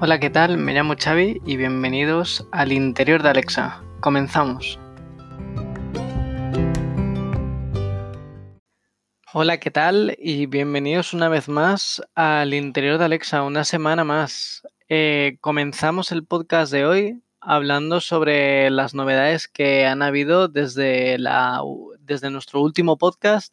[0.00, 0.58] Hola, ¿qué tal?
[0.58, 3.82] Me llamo Xavi y bienvenidos al interior de Alexa.
[3.98, 4.78] Comenzamos.
[9.32, 10.14] Hola, ¿qué tal?
[10.20, 14.62] Y bienvenidos una vez más al interior de Alexa, una semana más.
[14.88, 21.60] Eh, comenzamos el podcast de hoy hablando sobre las novedades que han habido desde, la,
[21.98, 23.52] desde nuestro último podcast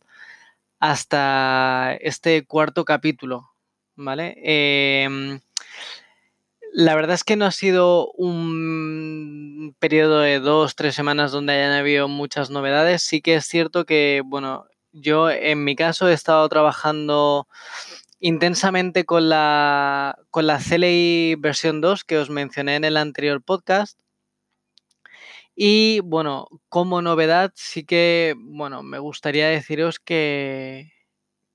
[0.80, 3.50] hasta este cuarto capítulo,
[3.96, 4.36] ¿vale?
[4.44, 5.40] Em,
[6.78, 11.72] la verdad es que no ha sido un periodo de dos, tres semanas donde hayan
[11.72, 13.02] habido muchas novedades.
[13.02, 17.48] Sí que es cierto que, bueno, yo en mi caso he estado trabajando
[18.20, 23.98] intensamente con la, con la CLI versión 2 que os mencioné en el anterior podcast.
[25.56, 30.92] Y bueno, como novedad, sí que, bueno, me gustaría deciros que,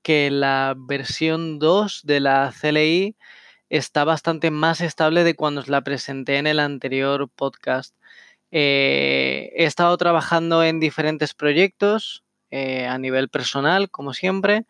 [0.01, 3.16] que la versión 2 de la CLI
[3.70, 7.95] está bastante más estable de cuando os la presenté en el anterior podcast.
[8.51, 14.66] Eh, he estado trabajando en diferentes proyectos eh, a nivel personal, como siempre.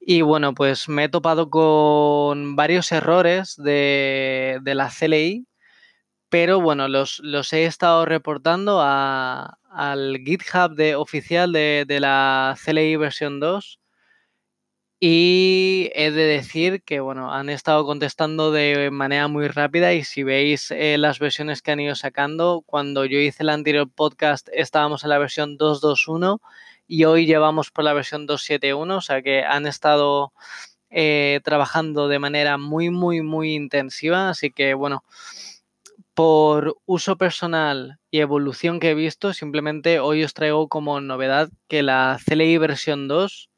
[0.00, 5.46] Y bueno, pues me he topado con varios errores de, la CLI,
[6.28, 12.96] pero bueno, los, los he estado reportando al GitHub de, oficial de, de la CLI
[12.96, 13.81] versión 2
[15.04, 20.22] y he de decir que, bueno, han estado contestando de manera muy rápida y si
[20.22, 25.02] veis eh, las versiones que han ido sacando, cuando yo hice el anterior podcast estábamos
[25.02, 26.40] en la versión 221
[26.86, 30.32] y hoy llevamos por la versión 271, o sea que han estado
[30.90, 34.28] eh, trabajando de manera muy, muy, muy intensiva.
[34.28, 35.02] Así que, bueno,
[36.14, 41.82] por uso personal y evolución que he visto, simplemente hoy os traigo como novedad que
[41.82, 43.48] la CLI versión 2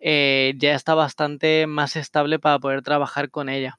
[0.00, 3.78] eh, ya está bastante más estable para poder trabajar con ella.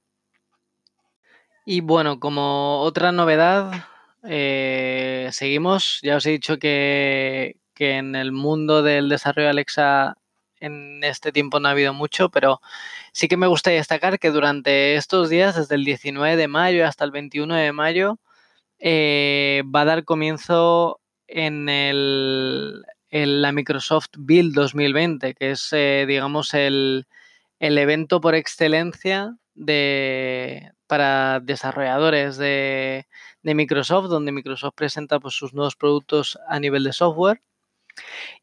[1.66, 3.86] Y bueno, como otra novedad,
[4.24, 6.00] eh, seguimos.
[6.04, 10.18] Ya os he dicho que, que, en el mundo del desarrollo de Alexa
[10.60, 12.62] en este tiempo no ha habido mucho, pero
[13.14, 17.04] sí que me gustaría destacar que durante estos días, desde el 19 de mayo hasta
[17.06, 18.20] el 21 de mayo,
[18.80, 26.54] eh, va a dar comienzo en el, la Microsoft Build 2020, que es, eh, digamos,
[26.54, 27.06] el,
[27.60, 33.06] evento por excelencia de, para desarrolladores de,
[33.44, 37.42] Microsoft, donde Microsoft presenta pues, sus nuevos productos a nivel de software.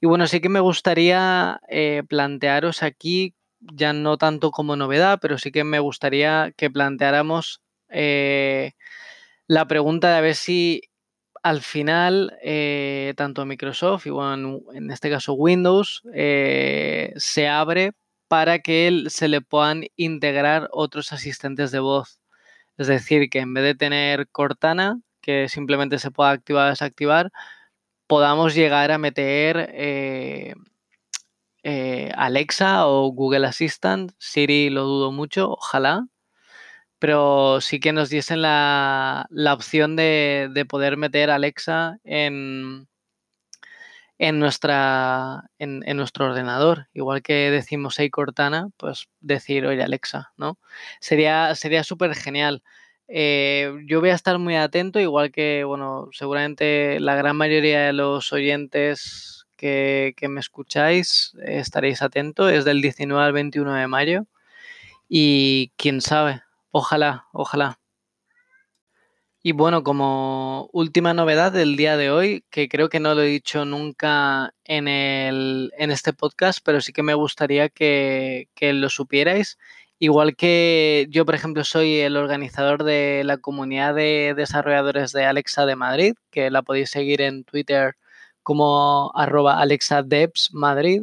[0.01, 5.39] Y bueno, sí que me gustaría eh, plantearos aquí, ya no tanto como novedad, pero
[5.39, 8.73] sí que me gustaría que planteáramos eh,
[9.47, 10.83] la pregunta de a ver si
[11.48, 17.92] al final, eh, tanto Microsoft y en este caso Windows, eh, se abre
[18.28, 22.20] para que se le puedan integrar otros asistentes de voz.
[22.76, 27.31] Es decir, que en vez de tener Cortana, que simplemente se pueda activar o desactivar,
[28.06, 30.54] podamos llegar a meter eh,
[32.15, 34.12] Alexa o Google Assistant.
[34.19, 36.06] Siri lo dudo mucho, ojalá
[36.98, 42.88] pero sí que nos diesen la, opción de, poder meter Alexa en,
[44.19, 46.88] en, nuestra, en, nuestro ordenador.
[46.94, 50.59] Igual que decimos hey Cortana, pues decir oye Alexa, ¿no?
[51.00, 51.54] Sería
[51.84, 52.62] súper genial.
[53.09, 57.92] Eh, yo voy a estar muy atento, igual que, bueno, seguramente la gran mayoría de
[57.94, 62.53] los oyentes que, que me escucháis estaréis atentos.
[62.53, 64.26] Es del 19 al 21 de mayo.
[65.09, 67.79] Y quién sabe, Ojalá, ojalá.
[69.43, 73.27] Y bueno, como última novedad del día de hoy, que creo que no lo he
[73.27, 78.89] dicho nunca en, el, en este podcast, pero sí que me gustaría que, que lo
[78.91, 79.57] supierais.
[80.01, 85.67] Igual que yo, por ejemplo, soy el organizador de la comunidad de desarrolladores de Alexa
[85.67, 87.97] de Madrid, que la podéis seguir en Twitter
[88.43, 89.65] como arroba
[90.53, 91.03] Madrid.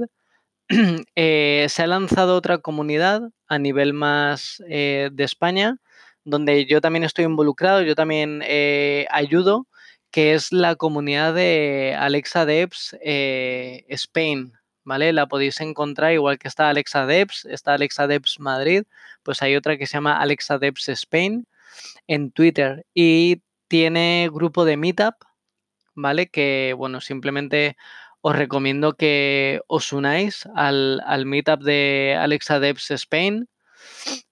[1.16, 5.78] Eh, se ha lanzado otra comunidad a nivel más eh, de España,
[6.24, 9.68] donde yo también estoy involucrado, yo también eh, ayudo,
[10.12, 14.54] que es la comunidad de Alexa Devs Spain,
[14.84, 15.14] ¿vale?
[15.14, 18.84] La podéis encontrar igual que está Alexa Devs, está Alexa Devs Madrid,
[19.24, 21.46] pues hay otra que se llama Alexa Devs Spain
[22.08, 25.16] en Twitter y tiene grupo de Meetup,
[25.96, 26.28] ¿vale?
[26.28, 27.78] Que, bueno, simplemente
[28.28, 33.48] os recomiendo que os unáis al, meetup de Alexa Devs Spain,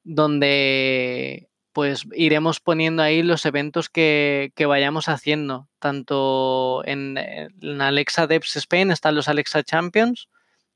[0.04, 5.70] donde pues iremos poniendo ahí los eventos que, vayamos haciendo.
[5.78, 7.20] Tanto en,
[7.80, 10.28] Alexa Devs Spain están los Alexa Champions,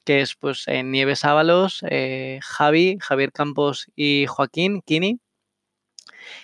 [0.06, 5.20] que es pues en Nieves Ábalos, eh, Javi, Javier Campos y Joaquín Kini.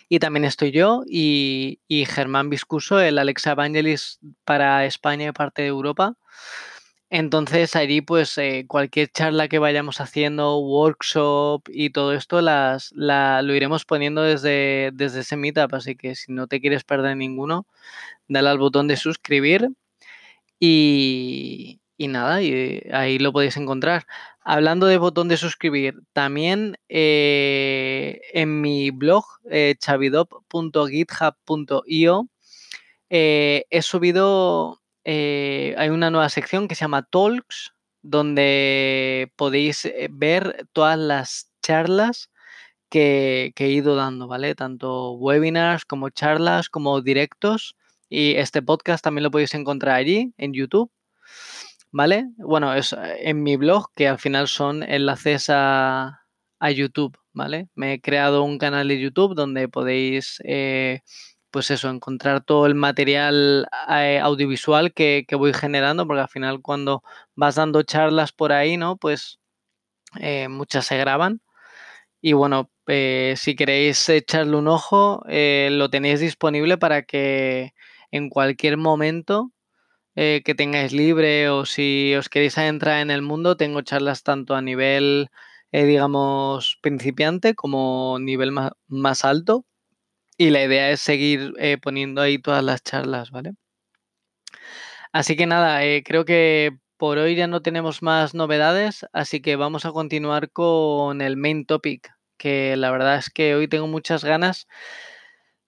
[0.09, 5.63] Y también estoy yo y, y Germán Viscuso, el Alexa Evangelist para España y parte
[5.63, 6.15] de Europa.
[7.13, 13.53] Entonces allí pues eh, cualquier charla que vayamos haciendo, workshop y todo esto las, lo
[13.53, 17.67] iremos poniendo desde, desde ese meetup, así que si no te quieres perder ninguno,
[18.27, 19.69] dale al botón de suscribir
[20.59, 24.05] y, nada, y ahí lo podéis encontrar.
[24.41, 32.27] Hablando de botón de suscribir, también eh, en mi blog eh, chavidop.github.io
[33.09, 40.67] eh, he subido eh, hay una nueva sección que se llama Talks, donde podéis ver
[40.73, 42.29] todas las charlas
[42.89, 44.55] que, he ido dando, ¿vale?
[44.55, 47.75] Tanto webinars como charlas, como directos.
[48.09, 50.91] Y este podcast también lo podéis encontrar allí, en YouTube.
[51.93, 52.25] ¿Vale?
[52.37, 56.19] Bueno, es eh, en mi blog, que al final son enlaces a,
[56.75, 57.69] YouTube, ¿vale?
[57.75, 60.39] Me he creado un canal de YouTube donde podéis
[61.53, 67.03] pues eso, encontrar todo el material eh, audiovisual que, voy generando, porque al final cuando
[67.35, 68.97] vas dando charlas por ahí, ¿no?
[68.97, 69.39] Pues
[70.19, 71.41] eh, muchas se graban.
[72.21, 77.73] Y bueno, eh, si queréis echarle un ojo, lo tenéis disponible para que
[78.11, 79.52] en cualquier momento
[80.15, 84.61] que tengáis libre o si os queréis entrar en el mundo, tengo charlas tanto a
[84.61, 85.29] nivel,
[85.71, 88.51] digamos, principiante como nivel
[88.87, 89.65] más alto
[90.37, 93.53] y la idea es seguir eh, poniendo ahí todas las charlas, ¿vale?
[95.11, 99.55] Así que nada, eh, creo que por hoy ya no tenemos más novedades, así que
[99.55, 104.23] vamos a continuar con el main topic, que la verdad es que hoy tengo muchas
[104.23, 104.67] ganas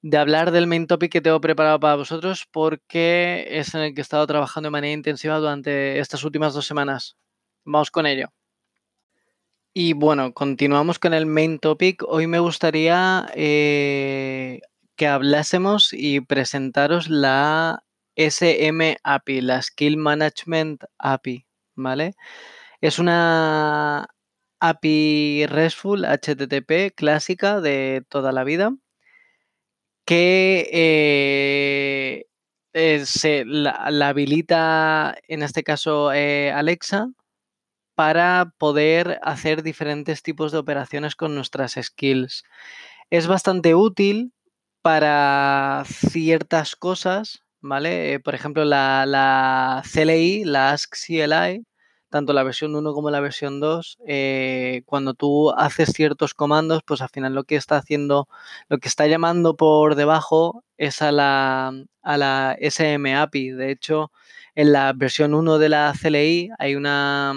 [0.06, 4.02] de hablar del main topic que tengo preparado para vosotros porque es en el que
[4.02, 7.18] he estado trabajando de manera intensiva durante estas últimas dos semanas.
[7.64, 8.28] Vamos con ello.
[9.74, 12.04] Y bueno, continuamos con el main topic.
[12.08, 14.62] Hoy me gustaría eh,
[14.96, 17.84] que hablásemos y presentaros la
[18.16, 22.14] SM API, la Skill Management API, ¿vale?
[22.80, 24.08] Es una
[24.60, 28.76] API RESTful HTTP clásica de toda la vida
[30.06, 32.26] que eh,
[32.74, 37.10] eh, se, la, habilita, en este caso, Alexa
[37.96, 42.44] para poder hacer diferentes tipos de operaciones con nuestras skills.
[43.10, 44.34] Es bastante útil
[44.82, 48.14] para ciertas cosas, ¿vale?
[48.14, 51.66] Eh, por ejemplo, la, CLI, la Ask CLI,
[52.16, 57.02] tanto la versión 1 como la versión 2, eh, cuando tú haces ciertos comandos, pues
[57.02, 58.30] al final lo que está haciendo,
[58.70, 61.74] lo que está llamando por debajo es a la,
[62.04, 63.50] a la SM API.
[63.50, 64.14] De hecho,
[64.56, 67.34] en la versión 1 de la CLI hay una,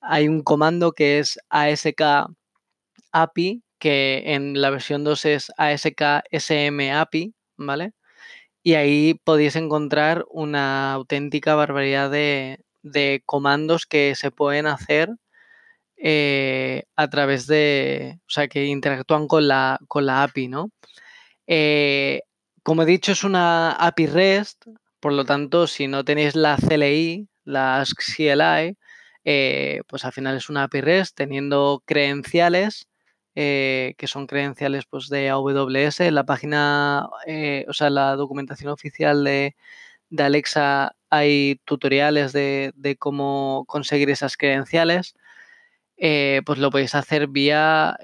[0.00, 2.02] hay un comando que es ASK
[3.12, 7.92] API, que en la versión 2 es ASK SM API, ¿vale?
[8.64, 12.58] Y ahí podéis encontrar una auténtica barbaridad de,
[13.24, 15.10] comandos que se pueden hacer
[16.00, 20.70] eh, a través de, o sea, que interactúan con la, con la API, ¿no?
[21.46, 22.22] Eh,
[22.62, 24.66] como he dicho, es una API REST,
[25.00, 28.76] por lo tanto, si no tenéis la CLI, la Ask CLI,
[29.24, 32.88] eh, pues al final es una API REST teniendo credenciales,
[33.34, 36.00] que son credenciales pues, de AWS.
[36.10, 37.08] La página,
[37.68, 39.54] o sea, la documentación oficial de,
[40.18, 45.14] Alexa hay tutoriales de, cómo conseguir esas credenciales.
[45.96, 47.96] pues lo podéis hacer vía,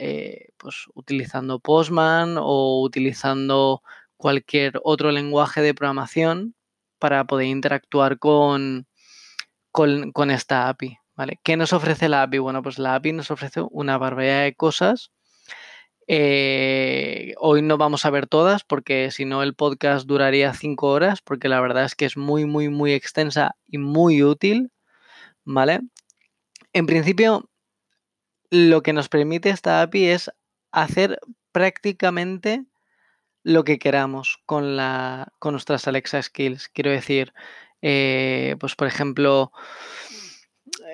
[0.56, 3.82] pues utilizando Postman o utilizando
[4.16, 6.54] cualquier otro lenguaje de programación
[6.98, 8.86] para poder interactuar con,
[9.72, 10.98] con esta API.
[11.16, 11.38] ¿Vale?
[11.44, 12.38] ¿Qué nos ofrece la API?
[12.38, 15.12] Bueno, pues la API nos ofrece una barbaridad de cosas.
[16.06, 21.22] Eh, hoy no vamos a ver todas porque si no el podcast duraría cinco horas
[21.22, 24.70] porque la verdad es que es muy, muy, muy extensa y muy útil.
[25.44, 25.80] ¿Vale?
[26.72, 27.50] En principio,
[28.50, 30.30] lo que nos permite esta API es
[30.72, 31.18] hacer
[31.52, 32.64] prácticamente
[33.42, 36.68] lo que queramos con, la, con nuestras Alexa Skills.
[36.68, 37.32] Quiero decir,
[37.82, 39.52] eh, pues por ejemplo,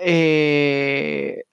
[0.01, 1.45] eh,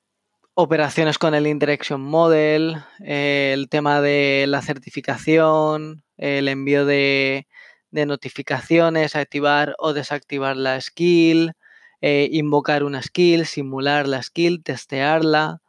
[0.59, 7.45] operaciones con el Interaction Model, eh, el tema de la certificación, el envío de,
[7.91, 11.53] notificaciones, activar o desactivar la skill,
[12.01, 15.61] eh, invocar una skill, simular la skill, testearla,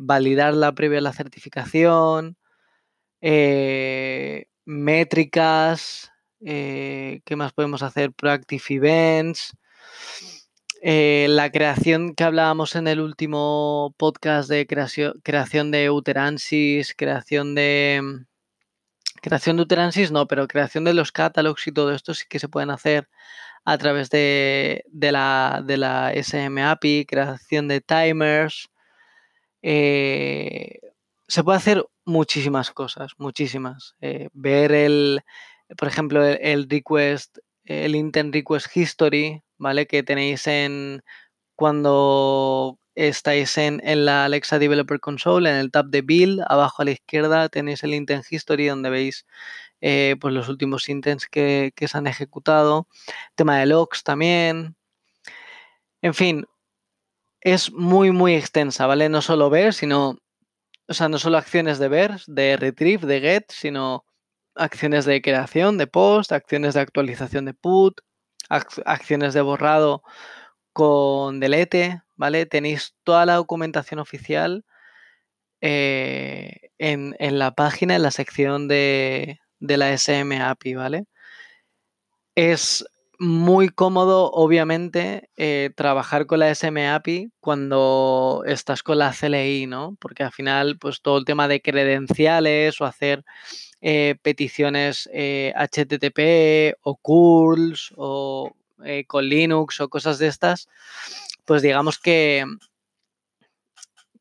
[0.00, 2.38] validarla previa a la certificación,
[4.64, 8.12] métricas, ¿qué más podemos hacer?
[8.12, 9.52] Proactive Events.
[10.80, 17.54] Eh, la creación que hablábamos en el último podcast de creación, creación de uteransis, creación
[17.54, 18.26] de,
[19.20, 22.48] Creación de uteransys no, pero creación de los catálogos y todo esto sí que se
[22.48, 23.08] pueden hacer
[23.64, 26.12] a través de, la, de la
[26.70, 28.70] API, creación de timers.
[29.62, 30.78] Eh,
[31.26, 33.96] se puede hacer muchísimas cosas, muchísimas.
[34.00, 35.20] Eh, ver el,
[35.76, 39.86] por ejemplo, el, request, el intent request history, ¿vale?
[39.86, 41.02] Que tenéis en
[41.56, 46.92] cuando estáis en, la Alexa Developer Console, en el tab de Build, abajo a la
[46.92, 49.26] izquierda tenéis el intent history donde veis
[49.80, 52.88] eh, pues los últimos intents que, que, se han ejecutado.
[53.36, 54.76] Tema de logs también.
[56.02, 56.46] En fin,
[57.40, 59.08] es muy, muy extensa, ¿vale?
[59.08, 60.18] No solo ver, sino,
[60.88, 64.04] o sea, no solo acciones de ver, de retrieve, de get, sino
[64.54, 68.00] acciones de creación de post, acciones de actualización de put,
[68.48, 70.02] acciones de borrado
[70.72, 72.46] con delete, ¿vale?
[72.46, 74.64] Tenéis toda la documentación oficial
[75.60, 81.06] eh, en, la página, en la sección de, de la SM API, ¿vale?
[82.34, 82.84] Es
[83.18, 89.96] muy cómodo, obviamente, eh, trabajar con la SM API cuando estás con la CLI, ¿no?
[90.00, 93.24] Porque al final, pues todo el tema de credenciales o hacer
[93.80, 98.52] eh, peticiones HTTP eh, o curls o
[99.06, 100.68] con Linux o cosas de estas,
[101.44, 102.44] pues digamos que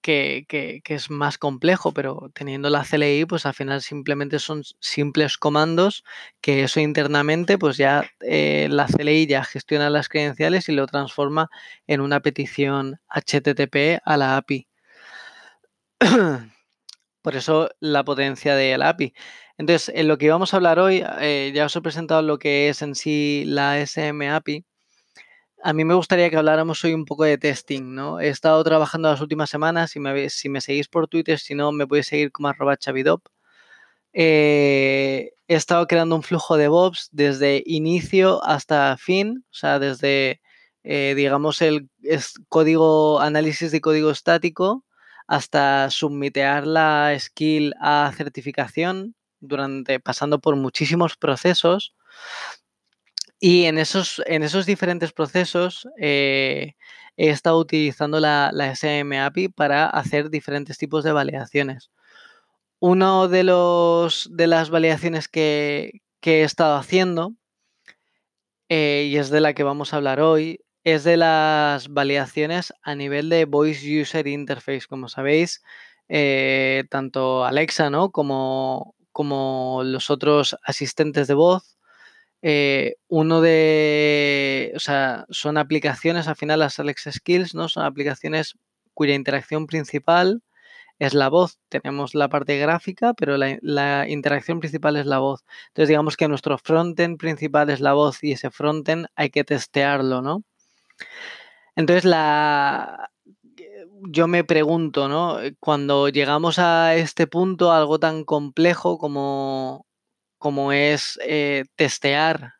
[0.08, 6.04] que, es más complejo, pero teniendo la CLI, pues al final simplemente son simples comandos
[6.42, 11.50] que eso internamente, pues ya eh, la CLI ya gestiona las credenciales y lo transforma
[11.88, 14.68] en una petición HTTP a la API.
[17.22, 19.14] Por eso la potencia de la API.
[19.58, 22.70] Entonces, en lo que vamos a hablar hoy, eh, ya os he presentado lo que
[22.70, 24.66] es en sí la SM API
[25.64, 28.20] a mí me gustaría que habláramos hoy un poco de testing, ¿no?
[28.20, 31.72] He estado trabajando las últimas semanas, si me, si me seguís por Twitter, si no,
[31.72, 33.28] me podéis seguir como arroba chavidop.
[34.14, 40.42] Eh, he estado creando un flujo de Bobs desde inicio hasta fin, o sea, desde,
[40.84, 41.90] eh, digamos, el
[42.50, 44.86] código, análisis de código estático
[45.28, 51.94] hasta submitear la skill a certificación, durante, pasando por muchísimos procesos
[53.40, 56.74] y en esos, en esos diferentes procesos eh,
[57.18, 61.92] he estado utilizando la, la, SM API para hacer diferentes tipos de validaciones.
[62.80, 67.34] Una de, los, de las validaciones que, he estado haciendo,
[68.70, 72.96] eh, y es de la que vamos a hablar hoy, es de las validaciones a
[72.96, 74.88] nivel de Voice User Interface.
[74.88, 75.64] Como sabéis,
[76.10, 78.12] eh, tanto Alexa ¿no?
[78.12, 81.78] como, como los otros asistentes de voz
[82.44, 87.68] eh, uno de, o sea, son aplicaciones, al final las Alexa Skills, ¿no?
[87.68, 88.56] Son aplicaciones
[88.94, 90.44] cuya interacción principal
[91.00, 91.60] es la voz.
[91.70, 95.46] Tenemos la parte gráfica, pero la, interacción principal es la voz.
[95.70, 100.22] Entonces, digamos que nuestro frontend principal es la voz y ese frontend hay que testearlo,
[100.22, 100.44] ¿no?
[101.76, 103.10] Entonces, la,
[104.10, 105.38] yo me pregunto, ¿no?
[105.60, 109.88] Cuando llegamos a este punto, algo tan complejo como
[110.38, 112.54] como es eh, testear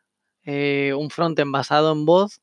[0.44, 2.40] eh, un frontend basado en voz,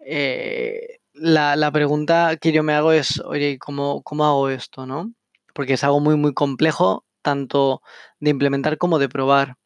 [0.00, 4.86] eh, la, pregunta que yo me hago es, oye, ¿cómo, ¿cómo hago esto?
[4.86, 5.12] ¿no?
[5.54, 7.82] Porque es algo muy, muy complejo, tanto
[8.20, 9.56] de implementar como de probar.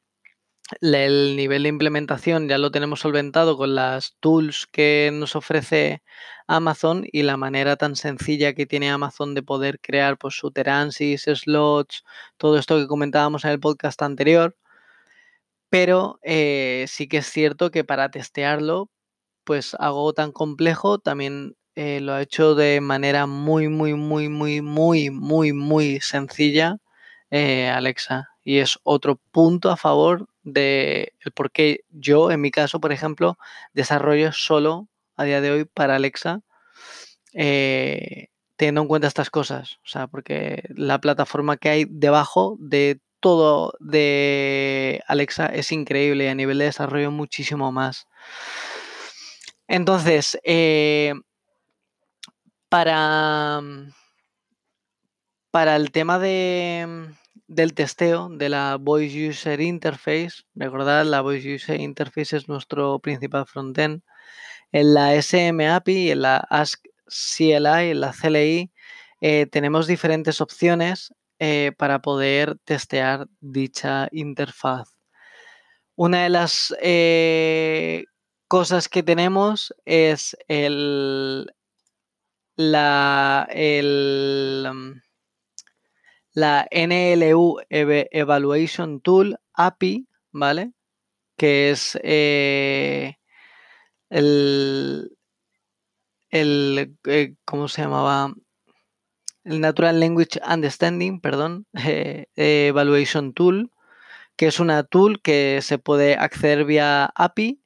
[0.80, 6.02] El nivel de implementación ya lo tenemos solventado con las tools que nos ofrece
[6.46, 10.52] Amazon y la manera tan sencilla que tiene Amazon de poder crear pues, su
[11.34, 12.04] slots,
[12.36, 14.56] todo esto que comentábamos en el podcast anterior
[15.70, 18.90] pero eh, sí que es cierto que para testearlo,
[19.44, 24.60] pues algo tan complejo también eh, lo ha hecho de manera muy, muy, muy, muy,
[24.62, 26.78] muy, muy, muy sencilla
[27.30, 28.30] eh, Alexa.
[28.44, 32.92] Y es otro punto a favor de el por qué yo, en mi caso, por
[32.92, 33.38] ejemplo,
[33.72, 36.40] desarrollo solo a día de hoy para Alexa,
[37.32, 39.78] teniendo en cuenta estas cosas.
[39.84, 46.34] O sea, porque la plataforma que hay debajo de todo de Alexa es increíble a
[46.34, 48.06] nivel de desarrollo muchísimo más.
[49.66, 51.14] Entonces, eh,
[52.68, 53.60] para,
[55.50, 57.14] para el tema de,
[57.48, 63.46] del testeo de la Voice User Interface, recordad, la Voice User Interface es nuestro principal
[63.46, 64.02] frontend.
[64.70, 68.70] En la SM API, en la Ask CLI, en la CLI,
[69.20, 74.94] eh, tenemos diferentes opciones eh, para poder testear dicha interfaz.
[75.96, 78.04] Una de las eh,
[78.46, 81.52] cosas que tenemos es el,
[82.56, 85.02] la, el,
[86.38, 90.72] la NLU Evaluation Tool API, ¿vale?
[91.36, 93.16] Que es eh,
[94.08, 95.16] el,
[96.30, 98.32] el eh, ¿cómo se llamaba?
[99.42, 103.72] El Natural Language Understanding, perdón, eh, Evaluation Tool,
[104.36, 107.60] que es una tool que se puede acceder vía API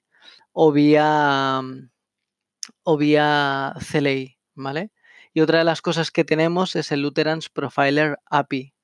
[0.53, 1.61] o vía,
[2.85, 4.91] o vía CLI, ¿vale?
[5.35, 8.75] Y otra de las cosas que tenemos es el Lutherans Profiler API,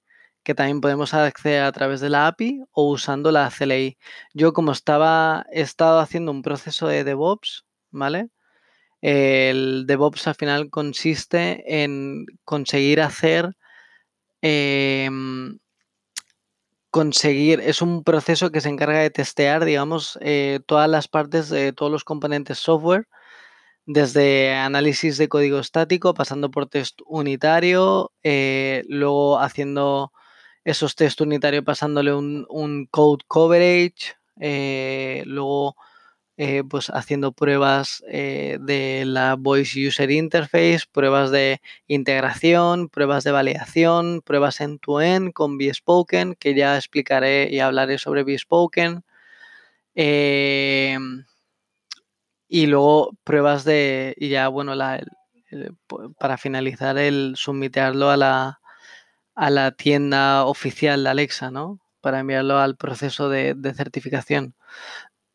[0.42, 3.98] que también podemos acceder a través de la API o usando la CLI.
[4.32, 8.30] Yo como estaba, he estado haciendo un proceso de DevOps, ¿vale?
[9.02, 13.56] El DevOps al final consiste en conseguir hacer,
[14.42, 15.58] em,
[16.90, 21.72] conseguir, es un proceso que se encarga de testear, digamos, eh, todas las partes de
[21.72, 23.06] todos los componentes software
[23.88, 30.12] desde análisis de código estático, pasando por test unitario, eh, luego haciendo
[30.62, 35.74] esos test unitarios, pasándole un, code coverage, eh, luego
[36.36, 44.20] eh, pues haciendo pruebas de la Voice User Interface, pruebas de integración, pruebas de validación,
[44.20, 49.02] pruebas end-to-end con Bespoken, que ya explicaré y hablaré sobre Bespoken.
[52.48, 55.00] Y luego pruebas de, y ya bueno, la,
[56.18, 58.60] para finalizar el submitearlo a la,
[59.34, 61.80] a la tienda oficial de Alexa, ¿no?
[62.00, 64.54] Para enviarlo al proceso de, certificación.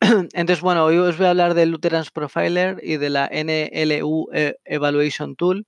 [0.00, 4.56] Entonces, bueno, hoy os voy a hablar del Lutherans Profiler y de la NLU e,
[4.64, 5.66] Evaluation Tool.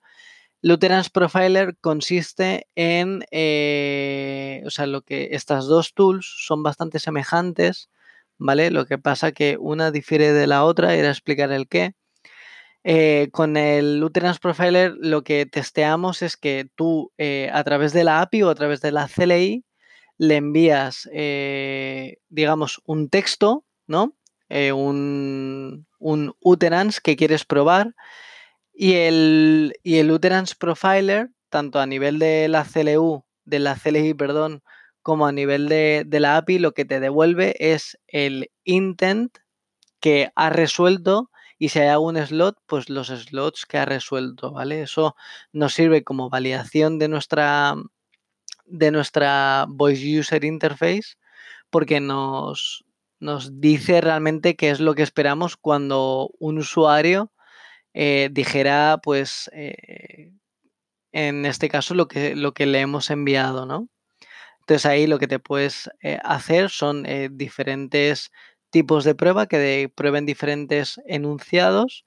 [0.62, 7.88] Lutherans Profiler consiste en, eh, o sea, lo que estas dos tools son bastante semejantes
[8.38, 8.70] ¿vale?
[8.70, 11.94] Lo que pasa que una difiere de la otra, era explicar el qué.
[12.84, 18.04] Eh, con el Lutherans Profiler lo que testeamos es que tú eh, a través de
[18.04, 19.64] la API o a través de la CLI
[20.18, 24.16] le envías, eh, digamos, un texto, ¿no?
[24.48, 26.34] un, un
[27.02, 27.94] que quieres probar
[28.72, 30.20] y el, y el
[30.58, 34.62] Profiler, tanto a nivel de la CLU, de la CLI, perdón,
[35.06, 39.38] como a nivel de, la API lo que te devuelve es el intent
[40.00, 44.82] que ha resuelto y si hay algún slot, pues los slots que ha resuelto, ¿vale?
[44.82, 45.14] Eso
[45.52, 47.76] nos sirve como validación de nuestra,
[48.64, 51.14] de nuestra Voice User Interface
[51.70, 52.84] porque nos,
[53.20, 57.30] nos dice realmente qué es lo que esperamos cuando un usuario
[57.94, 60.32] eh, dijera, pues, eh,
[61.12, 63.88] en este caso, lo que, lo que le hemos enviado, ¿no?
[64.66, 68.32] Entonces ahí lo que te puedes eh, hacer son eh, diferentes
[68.70, 72.04] tipos de prueba que prueben diferentes enunciados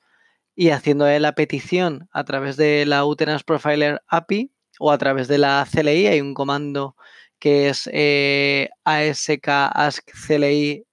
[0.55, 5.37] y haciendo la petición a través de la Uterance Profiler API o a través de
[5.37, 6.97] la CLI hay un comando
[7.39, 10.85] que es eh, ASK ask CLI,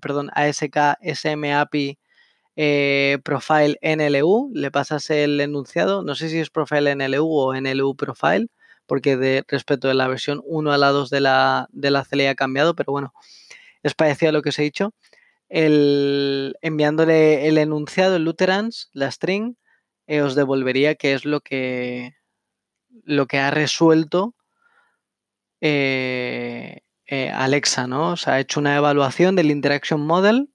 [0.00, 1.98] perdón, ASK SM API
[3.24, 8.46] Profile NLU, le pasas el enunciado, no sé si es Profile NLU o NLU Profile,
[8.86, 12.34] porque respecto de la versión 1 a la 2 de la, de la CLI ha
[12.34, 13.12] cambiado, pero bueno,
[13.82, 14.94] es parecido a lo que os he dicho.
[15.48, 19.56] El, enviándole el enunciado, el Lutherans, la string,
[20.06, 22.14] eh, os devolvería qué es lo que,
[23.04, 24.34] lo que ha resuelto
[25.60, 28.12] eh, eh, Alexa, ¿no?
[28.12, 30.48] O sea, ha hecho una evaluación del Interaction Model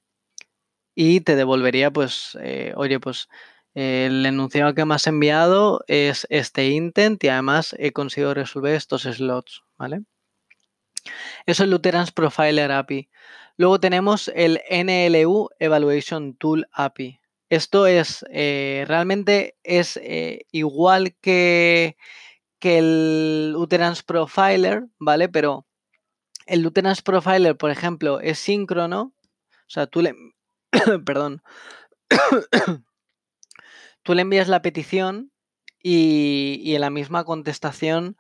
[0.96, 2.38] y te devolvería, pues,
[2.76, 3.30] oye, pues
[3.78, 9.04] el enunciado que me has enviado es este intent y además he conseguido resolver estos
[9.04, 10.02] slots, ¿vale?
[11.46, 13.08] Eso es Lutherans Profiler API.
[13.56, 17.20] Luego tenemos el NLU Evaluation Tool API.
[17.50, 21.98] Esto es eh, realmente es eh, igual que,
[22.58, 25.30] que el Lutherans Profiler, ¿vale?
[25.30, 25.68] Pero
[26.48, 29.14] el Lutherans Profiler, por ejemplo, es síncrono.
[29.44, 30.16] O sea, tú le.
[31.06, 31.44] Perdón
[34.08, 35.34] tú le envías la petición
[35.84, 38.16] y, en la misma contestación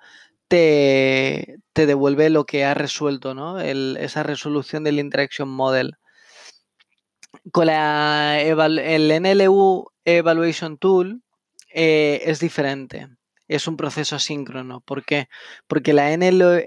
[0.49, 3.57] te, devuelve lo que ha resuelto, ¿no?
[3.61, 5.95] esa resolución del Interaction Model.
[7.53, 11.21] Con la, el NLU Evaluation Tool
[11.73, 13.07] eh, es diferente.
[13.47, 14.81] Es un proceso asíncrono.
[14.81, 15.29] ¿Por qué?
[15.67, 16.65] Porque la NLU,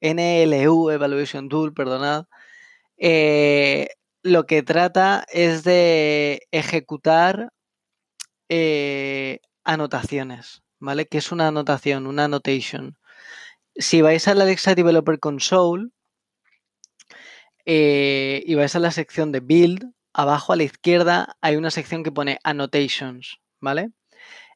[0.00, 2.24] Evaluation Tool, perdonad,
[2.96, 3.88] eh,
[4.22, 7.50] lo que trata es de ejecutar
[8.56, 11.06] eh, anotaciones, ¿vale?
[11.06, 12.06] ¿Qué es una anotación?
[12.06, 12.96] Una annotation.
[13.74, 15.88] Si vais a la Alexa Developer Console
[17.64, 22.04] eh, y vais a la sección de Build, abajo a la izquierda hay una sección
[22.04, 23.90] que pone Annotations, ¿vale?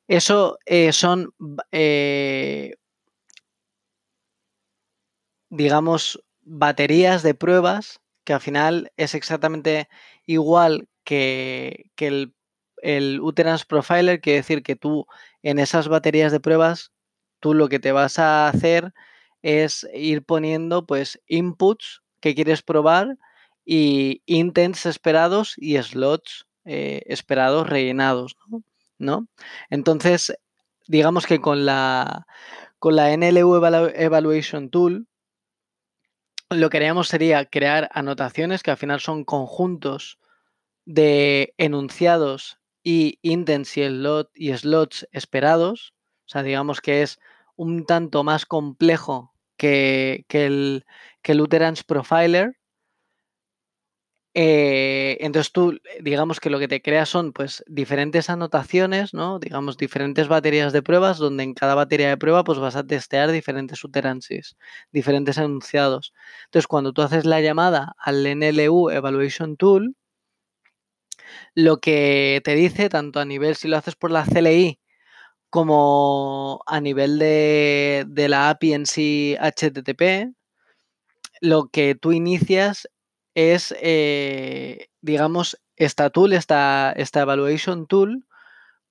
[0.07, 1.35] Eso eh, son
[5.51, 9.89] digamos, baterías de pruebas que al final es exactamente
[10.25, 12.35] igual que, el,
[12.83, 15.07] el Uterance Profiler, quiere decir que tú
[15.43, 16.93] en esas baterías de pruebas,
[17.41, 18.93] tú lo que te vas a hacer
[19.43, 23.17] es ir poniendo pues inputs que quieres probar
[23.65, 28.37] y intents esperados y slots eh, esperados rellenados,
[28.99, 29.29] ¿no?
[29.71, 30.37] Entonces,
[30.87, 32.27] digamos que con la,
[32.79, 33.57] con la NLU
[33.95, 35.07] Evaluation Tool,
[36.51, 40.19] lo que haríamos sería crear anotaciones que al final son conjuntos
[40.85, 42.58] de enunciados
[42.89, 45.93] y intents y, slots esperados.
[46.25, 47.19] O sea, digamos que es
[47.55, 50.87] un tanto más complejo que, el,
[51.21, 52.57] que el Uterance Profiler.
[54.33, 59.39] Eh, entonces tú, digamos que lo que te creas son pues diferentes anotaciones, ¿no?
[59.39, 63.31] Digamos, diferentes baterías de pruebas, donde en cada batería de prueba pues vas a testear
[63.33, 64.57] diferentes uterances,
[64.93, 66.15] diferentes enunciados.
[66.47, 69.95] Entonces, cuando tú haces la llamada al NLU Evaluation Tool,
[71.55, 74.79] lo que te dice, tanto a nivel si lo haces por la CLI
[75.51, 80.35] como a nivel de, la API en sí HTTP,
[81.41, 82.89] lo que tú inicias
[83.35, 88.25] es, eh, digamos, esta tool, esta, esta evaluation tool,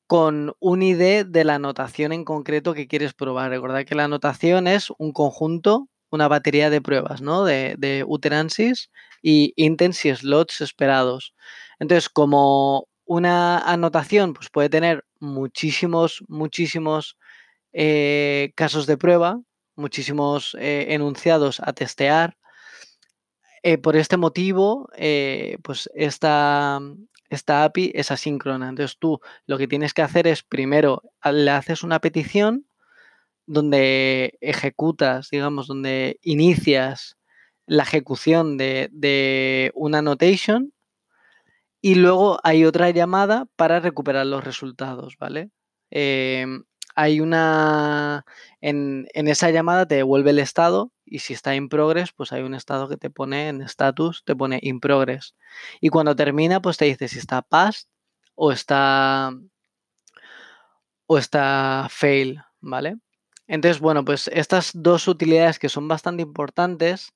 [0.07, 3.51] con un ID de la anotación en concreto que quieres probar.
[3.51, 7.43] Recordad que la anotación es un conjunto, una batería de pruebas, ¿no?
[7.43, 8.89] De, de uterances
[9.21, 11.33] y intents y slots esperados.
[11.79, 17.17] Entonces, como una anotación pues puede tener muchísimos, muchísimos
[17.73, 19.39] eh, casos de prueba,
[19.75, 22.37] muchísimos eh, enunciados a testear.
[23.63, 24.87] Eh, por este motivo,
[25.63, 26.79] pues esta,
[27.29, 28.69] esta API es asíncrona.
[28.69, 32.67] Entonces tú lo que tienes que hacer es primero le haces una petición
[33.45, 37.17] donde ejecutas, digamos, donde inicias
[37.65, 40.73] la ejecución de, de una annotation
[41.81, 45.51] y luego hay otra llamada para recuperar los resultados, ¿vale?
[45.91, 46.63] Em,
[46.95, 48.25] hay una.
[48.61, 52.55] En, esa llamada te devuelve el estado y si está in progress, pues hay un
[52.55, 55.35] estado que te pone en status, te pone in progress.
[55.81, 57.89] Y cuando termina, pues te dice si está past
[58.35, 59.31] o está.
[61.05, 62.97] o está fail, ¿vale?
[63.47, 67.13] Entonces, bueno, pues estas dos utilidades que son bastante importantes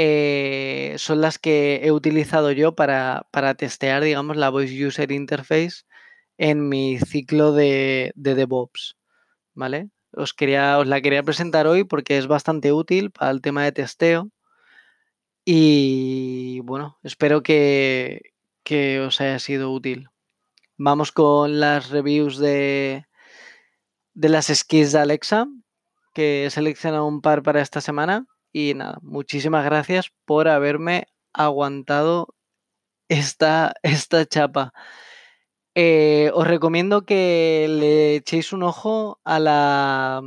[0.00, 3.26] eh, son las que he utilizado yo para,
[3.58, 5.82] testear, digamos, la Voice User Interface
[6.38, 8.96] en mi ciclo de, DevOps,
[9.54, 9.90] ¿vale?
[10.12, 13.72] Os, quería, os la quería presentar hoy porque es bastante útil para el tema de
[13.72, 14.30] testeo
[15.44, 18.20] y bueno, espero que,
[18.62, 20.10] que os haya sido útil.
[20.76, 23.06] Vamos con las reviews de,
[24.14, 25.48] de las skills de Alexa,
[26.14, 28.26] que he seleccionado un par para esta semana.
[28.52, 32.34] Y nada, muchísimas gracias por haberme aguantado
[33.08, 34.72] esta, esta chapa.
[35.74, 40.22] Eh, os recomiendo que le echéis un ojo a la,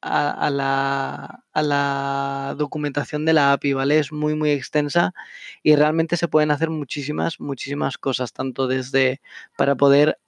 [0.00, 3.98] a, la, a, la, documentación de la API, ¿vale?
[3.98, 5.12] Es muy, muy extensa
[5.62, 9.20] y realmente se pueden hacer muchísimas, muchísimas cosas, tanto desde
[9.56, 10.18] para poder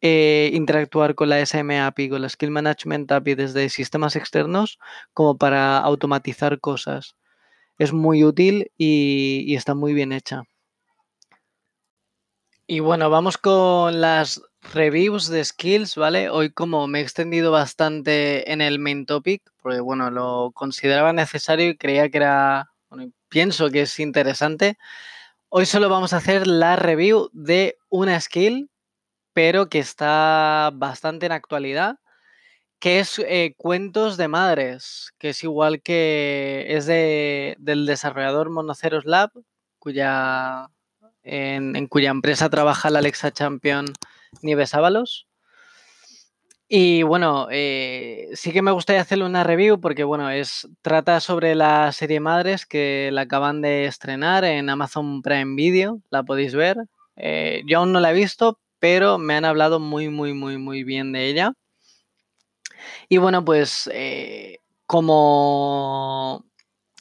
[0.00, 4.78] eh, interactuar con la SM API, con la Skill Management API desde sistemas externos
[5.12, 7.16] como para automatizar cosas.
[7.78, 10.42] Es muy útil y, está muy bien hecha.
[12.66, 16.30] Y bueno, vamos con las reviews de skills, ¿vale?
[16.30, 21.68] Hoy como me he extendido bastante en el main topic, porque bueno, lo consideraba necesario
[21.68, 24.78] y creía que era, bueno, pienso que es interesante.
[25.48, 28.70] Hoy solo vamos a hacer la review de una skill
[29.34, 31.98] pero que está bastante en actualidad,
[32.78, 39.04] que es eh, Cuentos de Madres, que es igual que es de, del desarrollador Monoceros
[39.04, 39.30] Lab,
[39.78, 40.68] cuya,
[41.22, 43.86] en, cuya empresa trabaja la Alexa Champion
[44.42, 45.26] Nieves Ábalos.
[46.68, 51.54] Y bueno, eh, sí que me gustaría hacerle una review porque bueno, es, trata sobre
[51.54, 56.78] la serie Madres que la acaban de estrenar en Amazon Prime Video, la podéis ver.
[57.16, 60.84] Eh, yo aún no la he visto, pero me han hablado muy, muy, muy, muy
[60.84, 61.54] bien de ella.
[63.08, 66.44] Y bueno, pues eh, como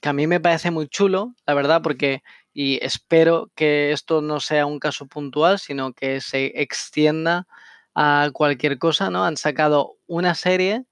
[0.02, 4.40] que a mí me parece muy chulo, la verdad, porque y espero que esto no
[4.40, 7.48] sea un caso puntual, sino que se extienda
[7.94, 9.26] a cualquier cosa, ¿no?
[9.26, 10.86] Han sacado una serie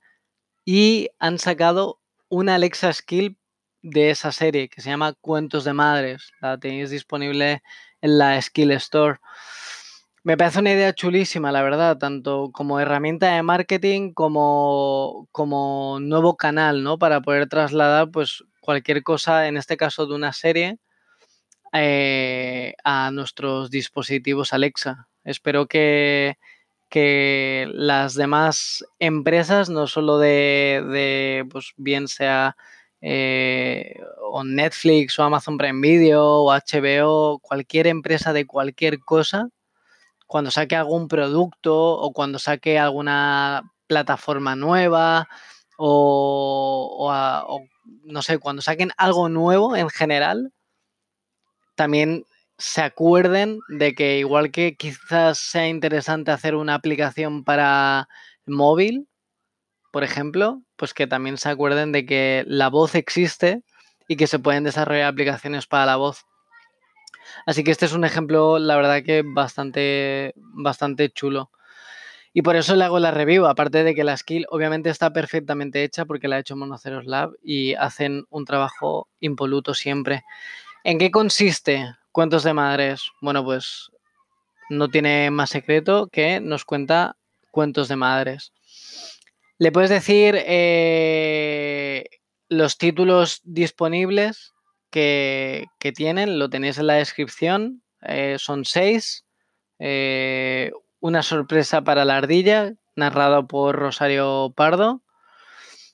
[0.65, 3.37] y han sacado una Alexa Skill
[3.81, 6.33] de esa serie que se llama Cuentos de Madres.
[6.41, 7.63] La tenéis disponible
[8.01, 9.19] en la Skill Store.
[10.23, 16.37] Me parece una idea chulísima, la verdad, tanto como herramienta de marketing como, como nuevo
[16.37, 16.99] canal, ¿no?
[16.99, 20.77] Para poder trasladar, pues, cualquier cosa, en este caso de una serie,
[21.73, 25.07] eh, a nuestros dispositivos Alexa.
[25.23, 26.37] Espero que,
[26.89, 32.57] que las demás empresas, no solo de, de pues bien sea
[33.01, 33.95] eh,
[34.31, 39.49] o Netflix o Amazon Prime Video o HBO, cualquier empresa de cualquier cosa,
[40.31, 45.27] cuando saque algún producto o cuando saque alguna plataforma nueva
[45.77, 47.61] o,
[48.05, 50.53] no sé, cuando saquen algo nuevo en general,
[51.75, 52.23] también
[52.57, 58.07] se acuerden de que igual que quizás sea interesante hacer una aplicación para
[58.45, 59.09] móvil,
[59.91, 63.63] por ejemplo, pues que también se acuerden de que la voz existe
[64.07, 66.23] y que se pueden desarrollar aplicaciones para la voz.
[67.45, 71.51] Así que este es un ejemplo, la verdad que bastante, bastante chulo.
[72.33, 75.83] Y por eso le hago la review, aparte de que la skill obviamente está perfectamente
[75.83, 80.23] hecha porque la ha hecho Monoceros Lab y hacen un trabajo impoluto siempre.
[80.83, 83.11] ¿En qué consiste Cuentos de Madres?
[83.21, 83.91] Bueno, pues
[84.69, 87.17] no tiene más secreto que nos cuenta
[87.51, 88.53] Cuentos de Madres.
[89.57, 92.05] Le puedes decir eh,
[92.47, 94.53] los títulos disponibles
[94.91, 97.81] que, tienen, lo tenéis en la descripción.
[98.01, 99.25] Eh, son seis.
[99.79, 105.01] Eh, una sorpresa para la ardilla, narrado por Rosario Pardo.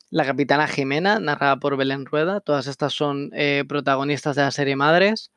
[0.09, 2.41] La capitana Jimena, narrada por Belén Rueda.
[2.41, 5.31] Todas estas son eh, protagonistas de la serie Madres.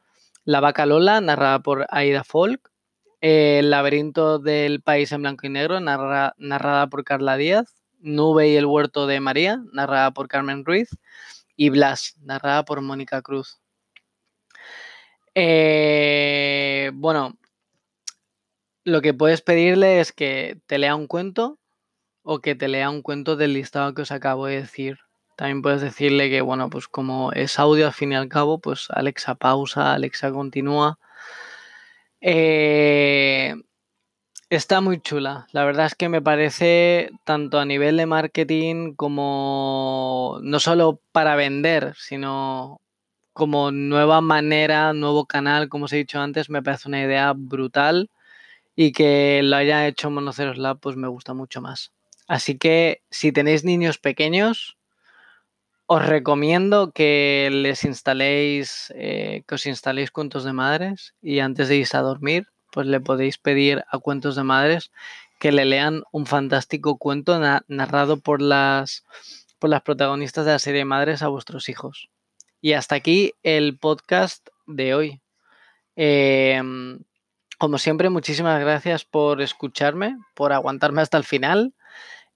[0.45, 2.71] La vaca Lola, narrada por Aida Folk.
[3.21, 7.75] el laberinto del país en blanco y negro, narrada por Carla Díaz.
[8.03, 10.89] Nube y el huerto de María, narrada por Carmen Ruiz
[11.61, 13.61] y Blas, narrada por Mónica Cruz.
[15.35, 17.37] Eh, bueno,
[18.85, 21.59] lo que puedes pedirle es que te lea un cuento
[22.23, 25.01] o que te lea un cuento del listado que os acabo de decir.
[25.37, 28.87] También puedes decirle que, bueno, pues como es audio al fin y al cabo, pues
[28.89, 30.99] Alexa pausa, Alexa continúa.
[32.23, 33.55] Eh,
[34.51, 35.47] Está muy chula.
[35.53, 41.37] La verdad es que me parece tanto a nivel de marketing como no solo para
[41.37, 42.81] vender, sino
[43.33, 48.11] como nueva manera, nuevo canal, como os he dicho antes, me parece una idea brutal
[48.77, 51.93] y que lo haya hecho Monoceros Lab, pues me gusta mucho más.
[52.27, 54.77] Así que si tenéis niños pequeños,
[55.87, 61.77] os recomiendo que les instaléis, eh, que os instaléis cuentos de madres y antes de
[61.77, 64.91] irse a dormir, pues le podéis pedir a Cuentos de Madres
[65.41, 69.05] que le lean un fantástico cuento narrado por las,
[69.59, 72.11] por las protagonistas de la serie Madres a vuestros hijos.
[72.61, 75.23] Y hasta aquí el podcast de hoy.
[75.97, 77.01] Em,
[77.59, 81.75] como siempre, muchísimas gracias por escucharme, por aguantarme hasta el final.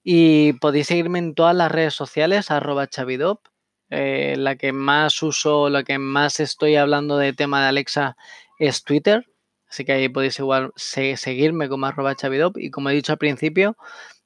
[0.03, 3.45] Y podéis seguirme en todas las redes sociales, arroba chavidop.
[3.91, 8.17] Eh, la que más uso, la que más estoy hablando de tema de Alexa
[8.57, 9.27] es Twitter.
[9.75, 13.75] Así que ahí podéis igual seguirme como arroba chavidop y como he dicho al principio,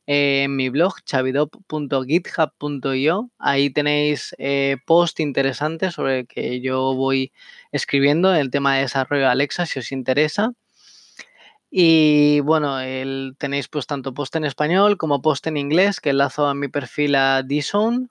[0.06, 7.32] eh, en mi blog chavidop.github.io, ahí tenéis eh, post interesantes sobre el que yo voy
[7.72, 10.54] escribiendo el tema de desarrollo de Alexa si os interesa.
[11.72, 12.78] Y bueno,
[13.40, 17.16] tenéis pues tanto post en español como post en inglés que enlazo a mi perfil
[17.16, 18.10] a D-Zone.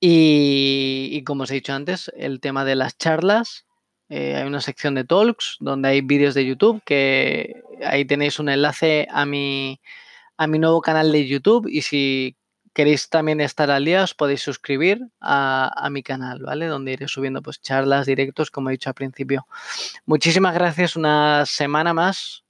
[0.00, 3.64] Y como os he dicho antes, el tema de las charlas
[4.08, 8.48] eh, hay una sección de talks donde hay vídeos de YouTube que ahí tenéis un
[8.48, 9.80] enlace a mi,
[10.36, 12.36] a mi nuevo canal de YouTube y si
[12.72, 16.66] queréis también estar al día os podéis suscribir a, mi canal, ¿vale?
[16.66, 19.46] Donde iré subiendo pues charlas, directos, como he dicho al principio.
[20.06, 22.44] Muchísimas gracias una semana más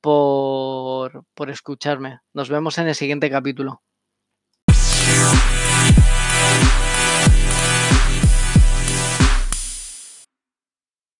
[0.00, 2.20] por, por escucharme.
[2.32, 3.82] Nos vemos en el siguiente capítulo.